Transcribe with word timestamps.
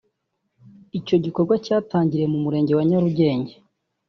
Icyo 0.99 1.15
gikorwa 1.25 1.55
cyatangiriye 1.65 2.27
mu 2.33 2.39
Murenge 2.43 2.71
wa 2.77 2.83
Nyarugenge 2.89 3.53